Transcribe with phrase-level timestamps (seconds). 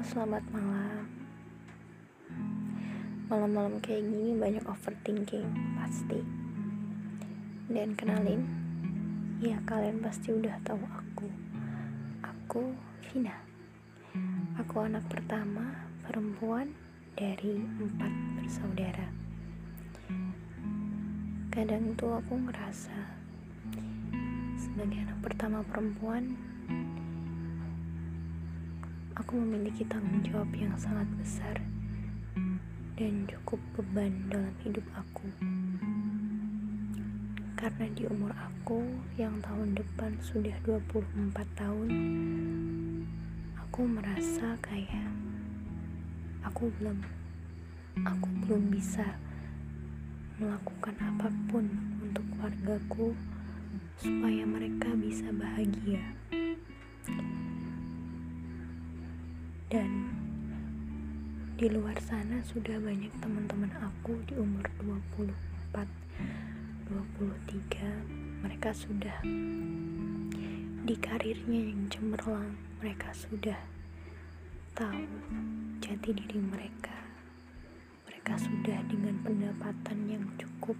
[0.00, 1.04] selamat malam.
[3.28, 5.44] Malam-malam kayak gini banyak overthinking,
[5.76, 6.24] pasti.
[7.68, 8.48] Dan kenalin,
[9.44, 11.28] ya kalian pasti udah tahu aku.
[12.24, 12.72] Aku
[13.12, 13.44] Vina.
[14.56, 15.68] Aku anak pertama
[16.08, 16.72] perempuan
[17.12, 19.04] dari empat bersaudara.
[21.52, 22.96] Kadang tuh aku ngerasa
[24.56, 26.40] sebagai anak pertama perempuan
[29.20, 31.60] aku memiliki tanggung jawab yang sangat besar
[32.96, 35.28] dan cukup beban dalam hidup aku.
[37.52, 38.80] Karena di umur aku
[39.20, 41.90] yang tahun depan sudah 24 tahun,
[43.60, 45.12] aku merasa kayak
[46.40, 47.04] aku belum
[48.00, 49.04] aku belum bisa
[50.40, 51.68] melakukan apa pun
[52.00, 53.12] untuk keluargaku
[54.00, 56.00] supaya mereka bisa bahagia.
[59.70, 59.86] Dan
[61.54, 65.86] di luar sana sudah banyak teman-teman aku di umur 24
[66.90, 69.22] 23 mereka sudah
[70.82, 72.58] di karirnya yang cemerlang.
[72.82, 73.54] Mereka sudah
[74.74, 75.06] tahu
[75.78, 76.98] jati diri mereka.
[78.10, 80.74] Mereka sudah dengan pendapatan yang cukup.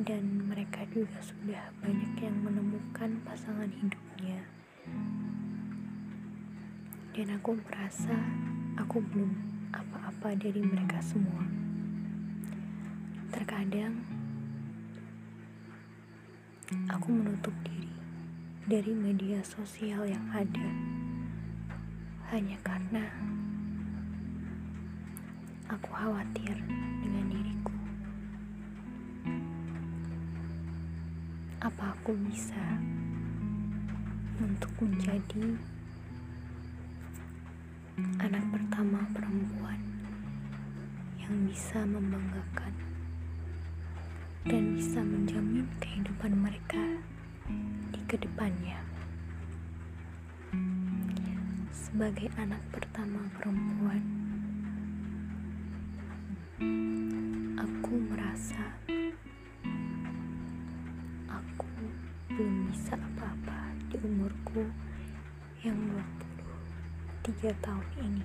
[0.00, 4.40] Dan mereka juga sudah banyak yang menemukan pasangan hidupnya
[7.10, 8.14] dan aku merasa
[8.78, 9.34] aku belum
[9.74, 11.42] apa-apa dari mereka semua.
[13.34, 13.98] Terkadang
[16.86, 17.90] aku menutup diri
[18.70, 20.70] dari media sosial yang ada
[22.30, 23.10] hanya karena
[25.66, 26.54] aku khawatir
[27.02, 27.74] dengan diriku.
[31.58, 32.78] Apa aku bisa
[34.38, 35.58] untuk menjadi
[38.20, 39.80] anak pertama perempuan
[41.20, 42.72] yang bisa membanggakan
[44.48, 46.80] dan bisa menjamin kehidupan mereka
[47.92, 48.80] di ke depannya.
[51.68, 54.02] Sebagai anak pertama perempuan,
[57.60, 58.64] aku merasa
[61.28, 61.68] aku
[62.32, 64.64] belum bisa apa-apa di umurku
[65.60, 66.29] yang 20
[67.20, 68.24] tiga tahun ini.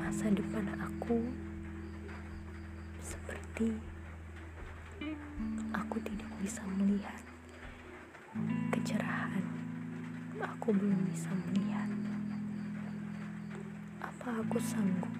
[0.00, 1.20] Masa depan aku
[3.04, 3.76] seperti
[5.76, 7.20] aku tidak bisa melihat
[8.72, 9.44] kecerahan.
[10.40, 11.90] Aku belum bisa melihat
[14.00, 15.12] apa aku sanggup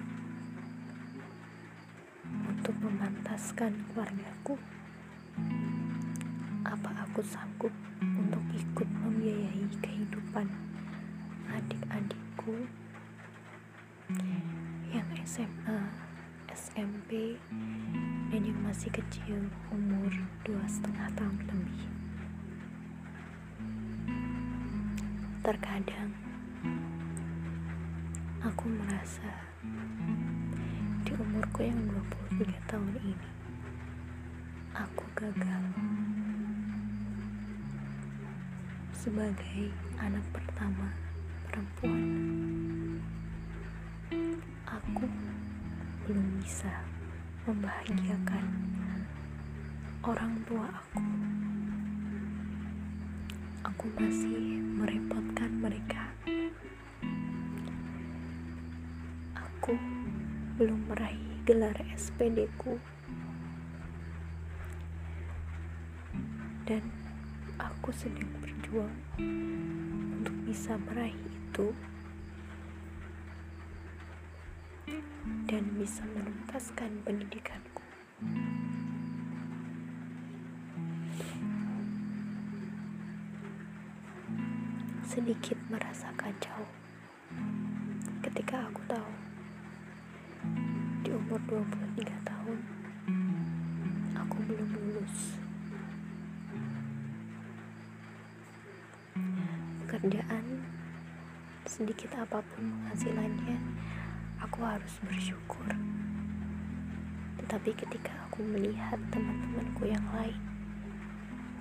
[2.49, 4.57] untuk memantaskan keluargaku.
[6.63, 10.47] Apa aku sanggup untuk ikut membiayai kehidupan
[11.51, 12.71] adik-adikku
[14.95, 15.81] yang SMA,
[16.55, 17.35] SMP,
[18.31, 20.11] dan yang masih kecil umur
[20.47, 21.83] dua setengah tahun lebih.
[25.43, 26.15] Terkadang
[28.47, 29.31] aku merasa
[31.03, 31.79] di umurku yang
[32.39, 33.31] 23 tahun ini
[34.73, 35.65] aku gagal
[39.03, 39.67] sebagai
[39.99, 40.87] anak pertama
[41.51, 42.07] perempuan.
[44.63, 45.11] Aku
[46.07, 46.71] belum bisa
[47.43, 48.47] membahagiakan
[50.07, 51.03] orang tua aku.
[53.75, 56.07] Aku masih merepotkan mereka.
[59.35, 59.75] Aku
[60.63, 62.79] belum meraih gelar SPD ku.
[66.71, 66.87] Dan
[67.59, 68.31] aku sedang
[68.73, 68.97] berjuang
[70.25, 71.69] untuk bisa meraih itu
[75.45, 77.85] dan bisa menuntaskan pendidikanku.
[85.05, 86.65] Sedikit merasa kacau
[88.25, 89.13] ketika aku tahu
[91.05, 92.82] di umur 23 tahun
[100.03, 100.67] pekerjaan
[101.63, 103.55] sedikit apa pun penghasilannya
[104.43, 105.71] aku harus bersyukur.
[107.39, 110.43] Tetapi ketika aku melihat teman-temanku yang lain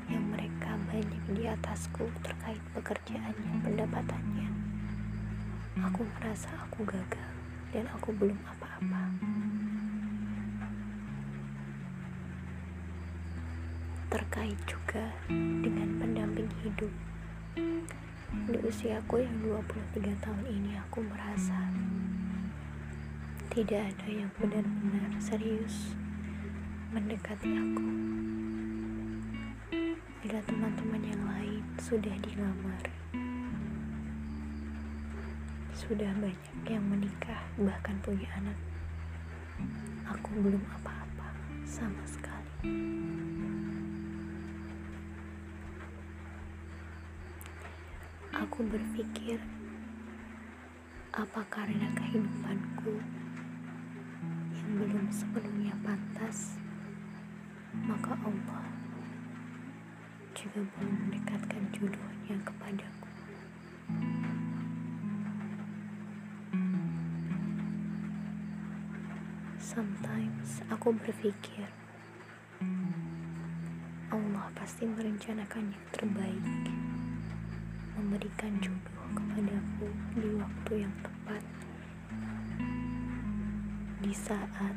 [0.10, 4.50] yang mereka banyak di atasku terkait pekerjaannya pendapatannya
[5.86, 7.34] aku merasa aku gagal
[7.70, 9.06] dan aku belum apa-apa.
[14.10, 17.11] Terkait juga dengan pendamping hidup
[18.32, 21.68] di usiaku yang 23 tahun ini aku merasa
[23.52, 25.92] tidak ada yang benar-benar serius
[26.96, 27.88] mendekati aku.
[30.24, 32.80] Bila teman-teman yang lain sudah dilamar,
[35.76, 38.56] sudah banyak yang menikah, bahkan punya anak,
[40.08, 41.28] aku belum apa-apa
[41.68, 43.41] sama sekali.
[48.42, 49.38] Aku berpikir,
[51.14, 52.98] apa karena kehidupanku
[54.58, 56.58] yang belum sepenuhnya pantas,
[57.86, 58.66] maka Allah
[60.34, 63.10] juga belum mendekatkan jodohnya kepadaku.
[69.62, 71.70] Sometimes aku berpikir
[74.10, 76.82] Allah pasti merencanakan yang terbaik
[78.02, 79.86] memberikan jodoh kepadaku
[80.18, 81.44] di waktu yang tepat
[84.02, 84.74] di saat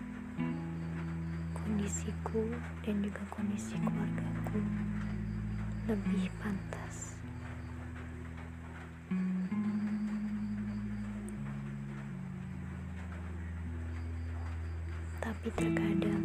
[1.57, 2.45] kondisiku
[2.85, 4.61] dan juga kondisi keluargaku
[5.89, 7.17] lebih pantas.
[15.25, 16.25] Tapi terkadang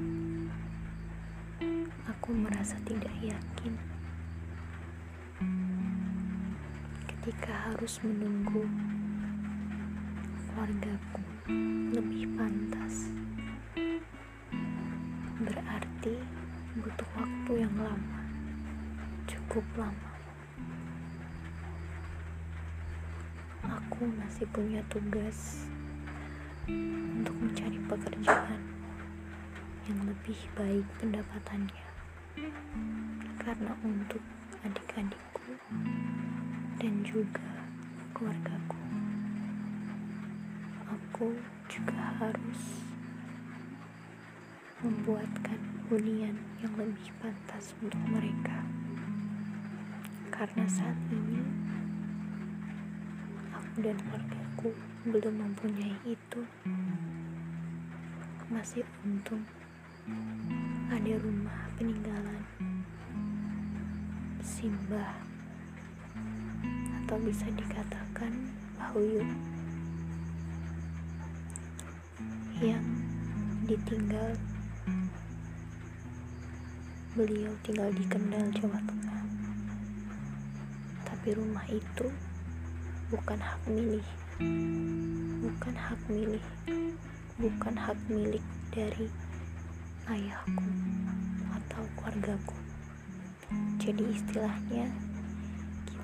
[2.12, 3.99] aku merasa tidak yakin
[7.30, 8.66] ketika harus menunggu
[10.50, 11.22] keluargaku
[11.94, 13.14] lebih pantas.
[15.38, 16.18] Berarti
[16.82, 18.18] butuh waktu yang lama,
[19.30, 20.10] cukup lama.
[23.78, 25.70] Aku masih punya tugas
[27.14, 28.62] untuk mencari pekerjaan
[29.86, 31.86] yang lebih baik pendapatannya,
[33.38, 34.26] karena untuk
[34.66, 35.54] adik-adikku
[36.80, 37.44] dan juga
[38.16, 38.80] keluargaku.
[40.88, 41.36] Aku
[41.68, 42.88] juga harus
[44.80, 45.60] membuatkan
[45.92, 48.64] hunian yang lebih pantas untuk mereka.
[50.32, 51.44] Karena saat ini
[53.52, 54.72] aku dan keluargaku
[55.04, 56.42] belum mempunyai itu.
[58.48, 59.44] Masih untung
[60.88, 62.40] ada rumah peninggalan
[64.40, 65.29] simbah
[67.10, 69.26] atau bisa dikatakan Bahuyu
[72.62, 72.86] yang
[73.66, 74.38] ditinggal
[77.18, 79.26] beliau tinggal di Kendal Jawa Tengah.
[81.10, 82.14] Tapi rumah itu
[83.10, 84.06] bukan hak milik
[85.42, 86.46] bukan hak milik
[87.42, 89.10] bukan hak milik dari
[90.06, 90.70] ayahku
[91.58, 92.54] atau keluargaku.
[93.82, 95.09] Jadi istilahnya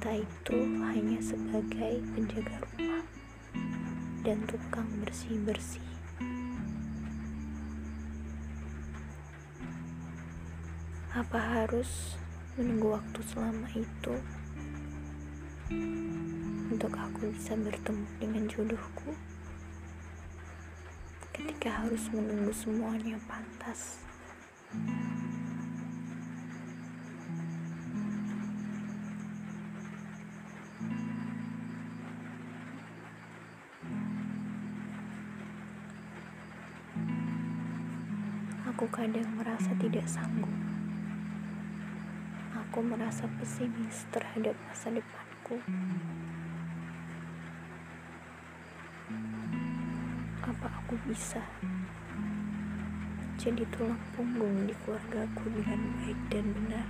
[0.05, 3.01] kita itu hanya sebagai penjaga rumah
[4.21, 5.81] dan tukang bersih-bersih.
[11.09, 12.21] Apa harus
[12.53, 14.15] menunggu waktu selama itu
[16.69, 19.09] untuk aku bisa bertemu dengan jodohku?
[21.33, 24.05] Ketika harus menunggu semuanya pantas.
[38.95, 40.55] Kadang merasa tidak sanggup.
[42.55, 45.59] Aku merasa pesimis terhadap masa depanku.
[50.47, 51.43] Apa aku bisa
[53.35, 56.87] jadi tulang punggung di keluargaku dengan baik dan benar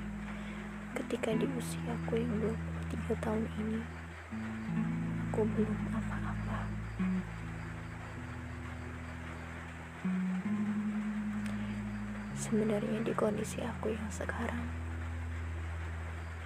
[0.93, 2.53] ketika di usiaku yang
[3.17, 3.81] 23 tahun ini
[5.25, 5.79] aku belum
[12.45, 14.69] Sebenarnya di kondisi aku yang sekarang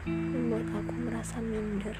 [0.07, 1.91] membuat aku merasa minder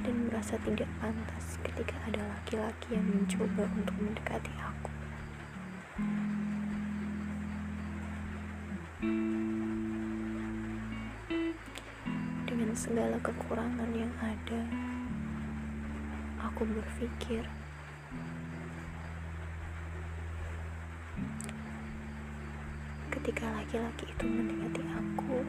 [0.00, 4.90] dan merasa tidak pantas ketika ada laki-laki yang mencoba untuk mendekati aku.
[12.48, 14.60] Dengan segala kekurangan yang ada,
[16.48, 17.44] aku berpikir
[23.20, 25.44] ketika laki-laki itu mendekati aku,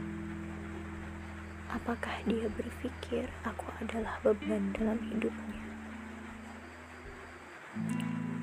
[1.71, 5.63] apakah dia berpikir aku adalah beban dalam hidupnya?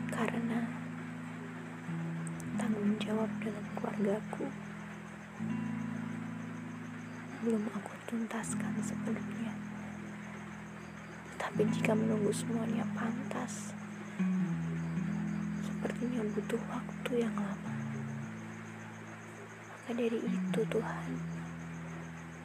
[0.09, 0.65] Karena
[2.57, 4.49] tanggung jawab dalam keluargaku
[7.45, 9.53] belum aku tuntaskan sepenuhnya.
[11.37, 13.77] Tapi jika menunggu semuanya pantas,
[15.61, 17.78] sepertinya butuh waktu yang lama.
[19.89, 21.13] Maka dari itu Tuhan,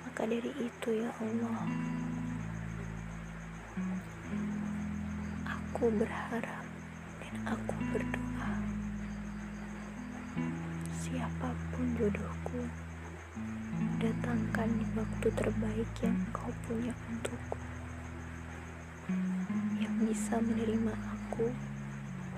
[0.08, 1.60] maka dari itu ya Allah,
[5.52, 6.64] aku berharap
[7.20, 8.52] dan aku berdoa.
[10.96, 12.64] Siapa pun jodohku
[14.00, 17.60] datangkan di waktu terbaik yang kau punya untukku.
[19.84, 21.52] Yang bisa menerima aku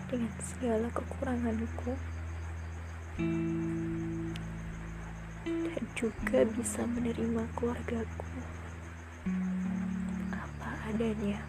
[0.10, 1.94] dengan segala kekuranganku
[5.96, 8.28] juga bisa menerima keluargaku.
[10.36, 11.40] Apa adanya.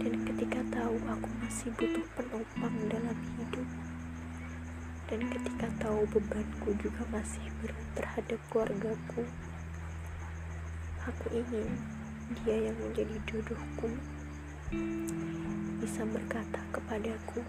[0.00, 3.68] Dan ketika tahu aku masih butuh penopang dalam hidup
[5.14, 9.22] dan ketika tahu bebanku juga masih berat terhadap keluargaku
[11.04, 11.68] aku ingin
[12.40, 13.92] dia yang menjadi jodohku
[15.84, 17.44] bisa berkata kepadaku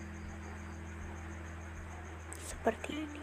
[2.65, 3.21] seperti ini.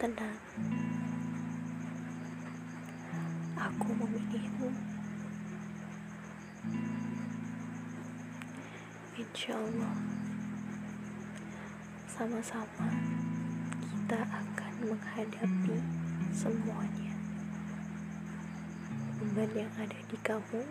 [0.00, 0.40] Tenang.
[3.52, 4.72] Aku memilihmu.
[9.12, 9.96] Insya Allah
[12.08, 12.88] sama-sama
[13.76, 15.76] kita akan menghadapi
[16.32, 17.12] semuanya.
[19.20, 20.64] Beban yang ada di kamu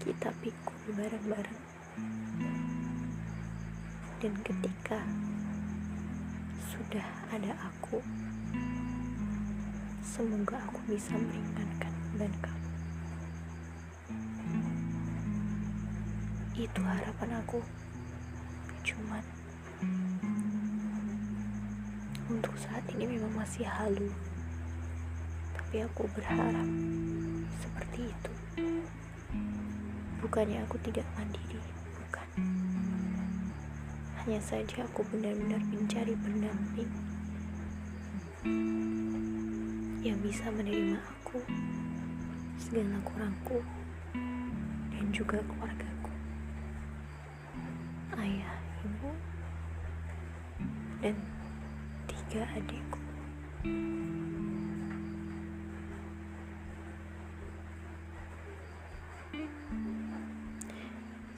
[0.00, 1.60] kita pikul bareng-bareng
[4.20, 5.00] dan ketika
[6.68, 8.04] sudah ada aku
[10.04, 12.70] semoga aku bisa meringankan beban kamu.
[16.52, 17.64] Itu harapan aku.
[18.84, 19.24] Cuman
[22.28, 24.12] untuk saat ini memang masih halu.
[25.56, 26.68] Tapi aku berharap
[27.56, 28.32] seperti itu.
[30.20, 31.79] Bukannya aku tidak mandiri
[34.20, 36.92] hanya saja aku benar-benar mencari pendamping
[40.04, 41.40] yang bisa menerima aku
[42.60, 43.64] segala kurangku
[44.92, 46.12] dan juga keluargaku.
[48.20, 49.10] Ayah ibu
[51.00, 51.16] dan
[52.04, 53.00] tiga adikku.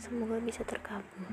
[0.03, 1.31] Semoga bisa terkabul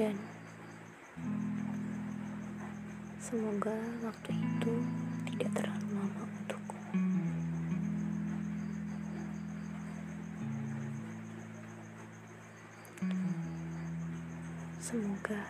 [0.00, 0.16] dan
[3.20, 4.74] semoga waktu itu
[5.28, 6.76] tidak terlalu lama untukku
[14.80, 15.40] semoga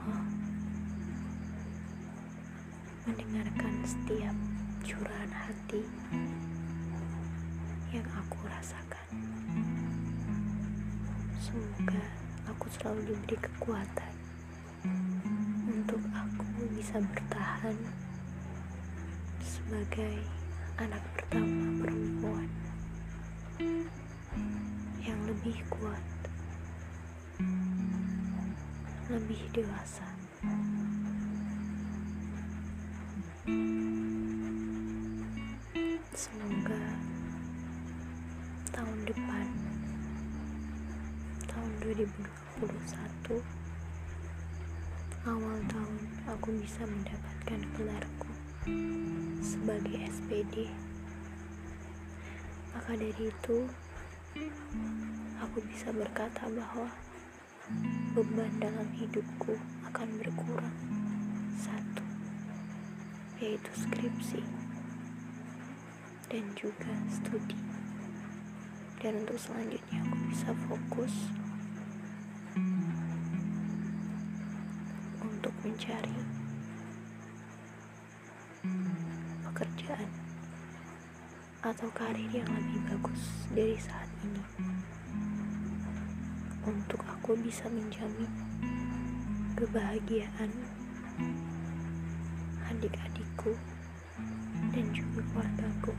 [0.00, 0.24] Allah
[3.04, 4.36] mendengarkan setiap
[4.80, 5.84] curahan hati
[7.92, 9.65] yang aku rasakan.
[11.46, 12.02] Semoga
[12.50, 14.14] aku selalu diberi kekuatan
[15.70, 16.42] untuk aku
[16.74, 17.78] bisa bertahan
[19.38, 20.26] sebagai
[20.82, 22.50] anak pertama perempuan
[24.98, 26.02] yang lebih kuat,
[29.06, 30.10] lebih dewasa.
[36.10, 36.82] Semoga
[38.74, 39.46] tahun depan,
[41.84, 43.36] 2021,
[45.28, 48.32] awal tahun aku bisa mendapatkan gelarku
[49.44, 50.72] sebagai SPD.
[52.72, 53.58] Maka dari itu,
[55.36, 56.88] aku bisa berkata bahwa
[58.16, 59.60] beban dalam hidupku
[59.92, 60.76] akan berkurang.
[61.60, 62.04] Satu,
[63.36, 64.40] yaitu skripsi
[66.32, 67.58] dan juga studi.
[68.96, 71.14] Dan untuk selanjutnya aku bisa fokus
[75.76, 76.16] mencari
[79.44, 80.08] pekerjaan
[81.60, 84.40] atau karir yang lebih bagus dari saat ini?
[86.64, 88.32] Untuk aku bisa menjamin
[89.52, 90.48] kebahagiaan
[92.72, 93.52] adik-adikku
[94.72, 95.92] dan juga keluargaku.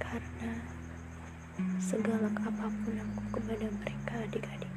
[0.00, 0.52] Karena
[1.76, 4.73] segala apa pun aku kepada mereka adik-adikku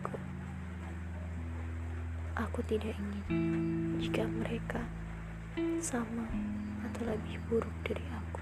[2.37, 4.85] aku tidak ingin jika mereka
[5.81, 6.29] sama
[6.85, 8.41] atau lebih buruk dari aku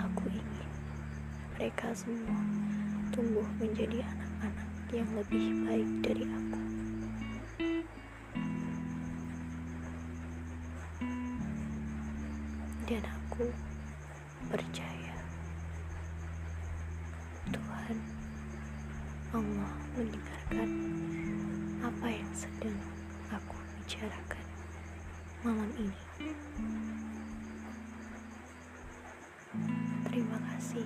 [0.00, 0.70] aku ingin
[1.52, 2.40] mereka semua
[3.12, 6.62] tumbuh menjadi anak-anak yang lebih baik dari aku.
[12.84, 13.46] Dan aku
[14.50, 15.16] percaya
[17.54, 17.96] Tuhan
[19.30, 20.70] Allah mendengarkan
[22.04, 22.76] apa yang sedang
[23.32, 24.44] aku bicarakan
[25.40, 26.04] malam ini.
[30.04, 30.84] Terima kasih.